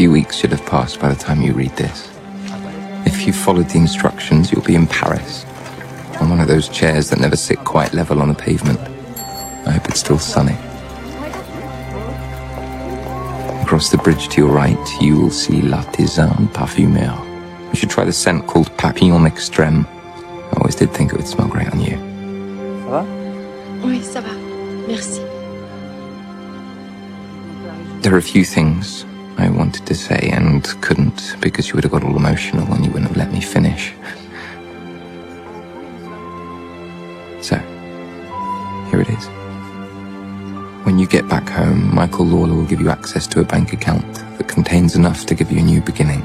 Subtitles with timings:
[0.00, 2.10] few weeks should have passed by the time you read this.
[3.04, 5.44] If you followed the instructions, you'll be in Paris.
[6.22, 8.80] On one of those chairs that never sit quite level on the pavement.
[9.66, 10.56] I hope it's still sunny.
[13.62, 17.14] Across the bridge to your right, you will see La Tisane Parfumeur.
[17.68, 19.86] You should try the scent called Papillons Extreme.
[19.86, 21.98] I always did think it would smell great on you.
[22.86, 23.04] Ça va
[23.84, 24.32] Oui, ça va.
[24.88, 25.20] Merci.
[28.00, 29.04] There are a few things
[29.40, 32.90] I wanted to say and couldn't because you would have got all emotional and you
[32.90, 33.94] wouldn't have let me finish.
[37.40, 37.56] So,
[38.90, 39.26] here it is.
[40.84, 44.04] When you get back home, Michael Lawler will give you access to a bank account
[44.36, 46.20] that contains enough to give you a new beginning.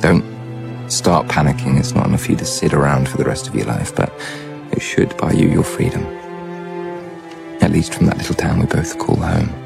[0.00, 0.24] Don't
[0.90, 3.66] start panicking, it's not enough for you to sit around for the rest of your
[3.66, 4.12] life, but
[4.72, 6.02] it should buy you your freedom.
[7.60, 9.63] At least from that little town we both call home.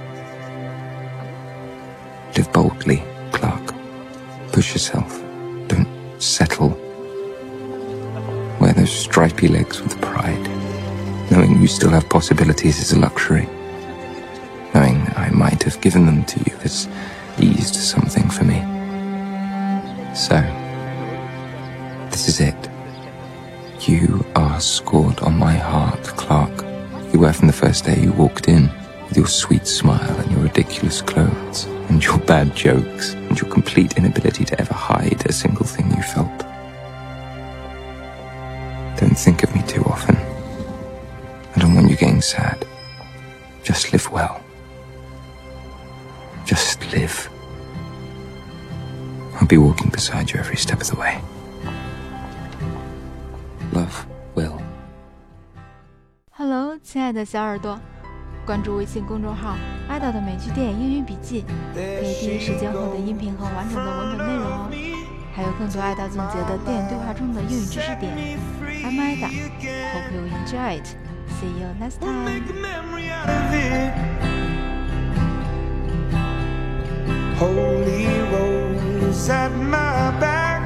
[2.59, 3.73] Boldly, Clark.
[4.51, 5.23] Push yourself.
[5.69, 5.87] Don't
[6.19, 6.71] settle.
[8.61, 10.45] Wear those stripy legs with pride.
[11.31, 13.49] Knowing you still have possibilities is a luxury.
[14.75, 16.89] Knowing I might have given them to you has
[17.39, 18.59] eased something for me.
[20.13, 20.41] So,
[22.11, 22.61] this is it.
[23.83, 26.65] You are scored on my heart, Clark.
[27.13, 28.69] You were from the first day you walked in,
[29.07, 34.60] with your sweet smile ridiculous clothes, and your bad jokes, and your complete inability to
[34.60, 36.46] ever hide a single thing you felt.
[39.00, 40.16] Don't think of me too often.
[41.56, 42.66] I don't want you getting sad.
[43.64, 44.40] Just live well.
[46.46, 47.30] Just live.
[49.36, 51.20] I'll be walking beside you every step of the way.
[53.72, 54.62] Love, Will.
[56.32, 57.80] Hello，亲爱的小耳朵，
[58.49, 59.59] 关注微信公众号
[59.91, 61.45] “爱豆的美剧电影英语笔记”，
[61.77, 64.71] 可以第一时间获得音频和完整的文本内容哦。
[65.35, 68.39] 还有更多爱豆总结的电影对话中的英语知识点。
[68.83, 69.29] I'm Ida.
[69.93, 70.97] Hope you enjoy it.
[71.37, 72.25] See you next time.
[77.37, 80.63] Holy rose at my back.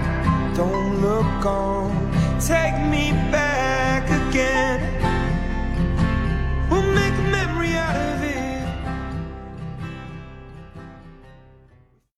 [0.54, 1.90] Don't look on.
[2.38, 3.51] Take me back.